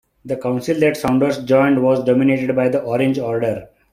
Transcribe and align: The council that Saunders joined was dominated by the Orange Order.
The 0.25 0.35
council 0.35 0.79
that 0.79 0.97
Saunders 0.97 1.37
joined 1.43 1.83
was 1.83 2.03
dominated 2.03 2.55
by 2.55 2.69
the 2.69 2.81
Orange 2.81 3.19
Order. 3.19 3.69